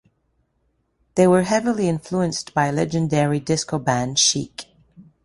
[1.13, 4.65] They were heavily influenced by legendary disco band Chic.